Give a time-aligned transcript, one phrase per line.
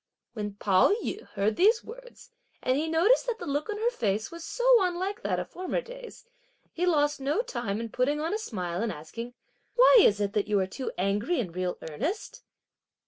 [0.33, 2.31] When Pao yü heard these words,
[2.63, 5.79] and he noticed that the look on her face was so unlike that of former
[5.79, 6.25] days,
[6.73, 9.35] he lost no time in putting on a smile and asking:
[9.75, 12.41] "Why is it that you too are angry in real earnest?"